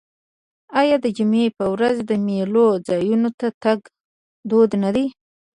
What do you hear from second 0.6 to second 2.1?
آیا د جمعې په ورځ